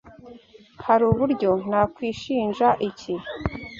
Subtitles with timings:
[0.85, 3.13] Hari uburyo nakwishinja iki?